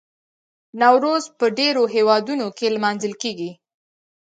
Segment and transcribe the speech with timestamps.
[0.81, 3.51] نوروز په ډیرو هیوادونو کې لمانځل کیږي.